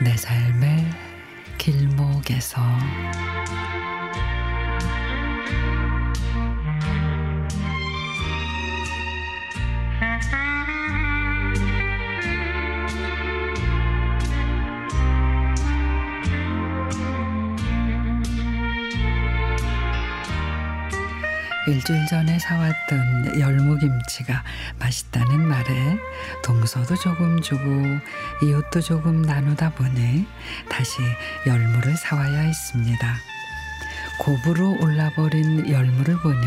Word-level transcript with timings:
내 0.00 0.16
삶의 0.16 0.86
길목에서 1.58 2.60
일주일 21.68 22.06
전에 22.06 22.38
사왔던 22.38 23.38
열무김치가 23.38 24.42
맛있다는 24.78 25.46
말에 25.46 25.98
동서도 26.42 26.96
조금 26.96 27.42
주고 27.42 27.62
이웃도 28.42 28.80
조금 28.80 29.20
나누다 29.20 29.70
보니 29.74 30.26
다시 30.70 30.96
열무를 31.46 31.94
사와야 31.94 32.40
했습니다. 32.40 33.16
고부로 34.18 34.78
올라버린 34.80 35.68
열무를 35.68 36.16
보니 36.20 36.38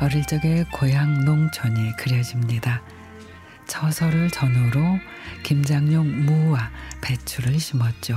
어릴 0.00 0.24
적의 0.26 0.64
고향 0.72 1.24
농촌이 1.24 1.96
그려집니다. 1.96 2.82
처서를 3.66 4.30
전후로 4.30 5.00
김장용 5.42 6.24
무와 6.24 6.70
배추를 7.00 7.58
심었죠. 7.58 8.16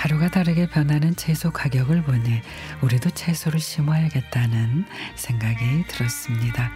하루가 0.00 0.30
다르게 0.30 0.66
변하는 0.66 1.14
채소 1.14 1.50
가격을 1.50 2.04
보니 2.04 2.40
우리도 2.80 3.10
채소를 3.10 3.60
심어야겠다는 3.60 4.86
생각이 5.14 5.84
들었습니다. 5.88 6.72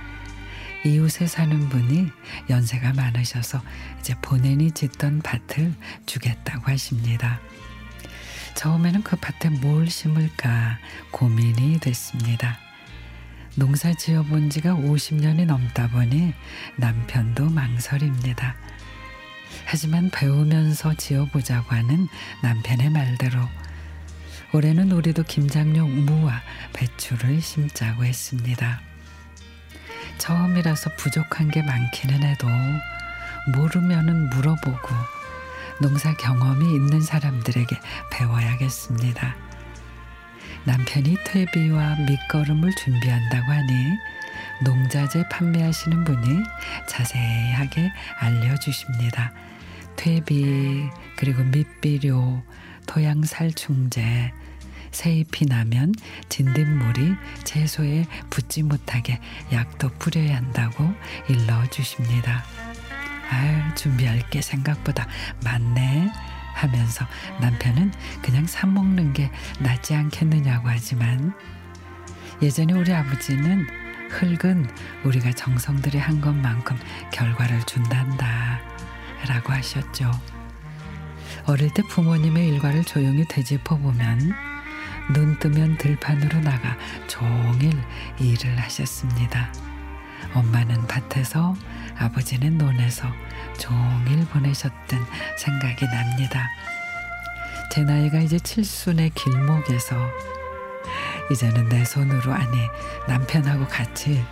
이웃에 0.84 1.27
사는 1.27 1.70
분이 1.70 2.11
연세가 2.50 2.92
많으셔서 2.92 3.62
이제 3.98 4.14
본인이 4.20 4.70
짓던 4.72 5.22
밭을 5.22 5.72
주겠다고 6.05 6.70
하십니다. 6.70 7.41
처음에는 8.56 9.03
그 9.03 9.16
밭에 9.16 9.48
뭘 9.48 9.88
심을까 9.88 10.78
고민이 11.11 11.81
됐습니다. 11.81 12.59
농사 13.55 13.94
지어 13.94 14.22
본 14.22 14.50
지가 14.50 14.75
50년이 14.75 15.47
넘다 15.47 15.88
보니 15.88 16.34
남편도 16.77 17.48
망설입니다. 17.48 18.55
하지만 19.64 20.11
배우면서 20.11 20.95
지어보자고 20.95 21.75
하는 21.75 22.09
남편의 22.42 22.91
말대로 22.91 23.41
올해는 24.53 24.92
우리도 24.92 25.25
김장용 25.25 26.05
무와 26.05 26.41
배추를 26.73 27.41
심자고 27.41 28.05
했습니다. 28.05 28.81
처음이라서 30.19 30.91
부족한 30.97 31.50
게 31.50 31.62
많기는 31.62 32.22
해도 32.22 32.47
모르면은 33.53 34.31
물어보고 34.31 34.89
농사 35.81 36.15
경험이 36.15 36.65
있는 36.67 37.00
사람들에게 37.00 37.77
배워야겠습니다. 38.12 39.34
남편이 40.65 41.17
퇴비와 41.25 41.97
밑거름을 42.06 42.72
준비한다고 42.77 43.53
하니 43.53 43.98
농자재 44.62 45.28
판매하시는 45.30 46.05
분이 46.05 46.42
자세하게 46.88 47.91
알려주십니다. 48.19 49.33
퇴비 49.97 50.88
그리고 51.16 51.42
밑비료, 51.44 52.42
토양살충제, 52.87 54.32
새잎이 54.91 55.48
나면 55.48 55.93
진딧물이 56.28 57.14
채소에 57.43 58.06
붙지 58.31 58.62
못하게 58.62 59.20
약도 59.53 59.88
뿌려야 59.98 60.37
한다고 60.37 60.88
일러 61.28 61.69
주십니다. 61.70 62.44
아 63.31 63.75
준비할 63.75 64.28
게 64.31 64.41
생각보다 64.41 65.09
많네 65.43 66.10
하면서 66.54 67.06
남편은 67.41 67.93
그냥 68.22 68.47
사 68.47 68.66
먹는 68.66 69.12
게 69.12 69.31
낫지 69.59 69.94
않겠느냐고 69.94 70.69
하지만 70.69 71.34
예전에 72.41 72.72
우리 72.75 72.93
아버지는 72.93 73.66
흙은 74.14 74.69
우리가 75.04 75.32
정성들이 75.32 75.98
한 75.98 76.20
것만큼 76.20 76.76
결과를 77.12 77.62
준단다 77.64 78.60
라고 79.28 79.52
하셨죠. 79.52 80.10
어릴 81.47 81.72
때 81.75 81.82
부모님의 81.82 82.48
일과를 82.48 82.84
조용히 82.84 83.26
되짚어 83.28 83.76
보면 83.76 84.32
눈 85.12 85.38
뜨면 85.38 85.76
들판으로 85.78 86.41
나가 86.41 86.76
종일 87.06 87.72
일을 88.19 88.58
하셨습니다. 88.58 89.52
엄마는 90.32 90.86
밭에서 90.86 91.54
아버지는 91.96 92.56
논에서 92.56 93.06
종일 93.58 94.25
보내셨던 94.26 95.04
생각이 95.36 95.84
납니다. 95.86 96.48
제 97.70 97.82
나이가 97.82 98.19
이제 98.20 98.38
칠순의 98.38 99.10
길목에서 99.10 99.96
이제는 101.31 101.69
내 101.69 101.85
손으로 101.85 102.33
아니 102.33 102.59
남편하고 103.09 103.67
같이 103.67 104.23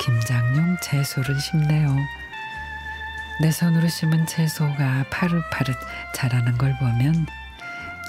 김장용 0.00 0.76
채소를 0.82 1.38
심네요. 1.38 1.96
내 3.40 3.50
손으로 3.50 3.88
심은 3.88 4.26
채소가 4.26 5.04
파릇파릇 5.10 5.76
자라는 6.14 6.58
걸 6.58 6.76
보면 6.78 7.26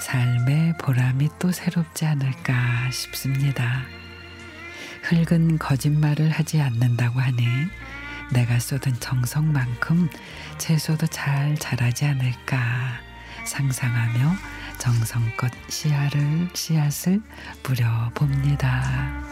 삶의 0.02 0.74
보람이 0.78 1.28
또 1.38 1.50
새롭지 1.50 2.04
않을까 2.04 2.90
싶습니다. 2.90 3.82
흙은 5.02 5.58
거짓말을 5.58 6.30
하지 6.30 6.60
않는다고 6.60 7.20
하니 7.20 7.46
내가 8.32 8.58
쏟은 8.58 9.00
정성만큼 9.00 10.08
채소도 10.58 11.06
잘 11.08 11.56
자라지 11.56 12.06
않을까 12.06 13.00
상상하며 13.44 14.36
정성껏 14.78 15.50
씨앗을 15.68 16.48
씨앗을 16.54 17.20
뿌려 17.62 18.10
봅니다. 18.14 19.22